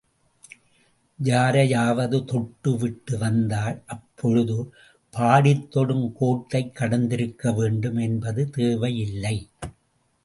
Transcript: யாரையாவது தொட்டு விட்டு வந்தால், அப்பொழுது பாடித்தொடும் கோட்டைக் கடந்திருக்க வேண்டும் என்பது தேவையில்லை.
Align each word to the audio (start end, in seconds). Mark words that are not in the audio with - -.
யாரையாவது 1.19 2.25
தொட்டு 2.25 2.77
விட்டு 2.77 3.17
வந்தால், 3.17 3.81
அப்பொழுது 3.85 4.73
பாடித்தொடும் 5.17 6.11
கோட்டைக் 6.13 6.77
கடந்திருக்க 6.79 7.55
வேண்டும் 7.55 7.97
என்பது 7.97 8.49
தேவையில்லை. 8.49 9.49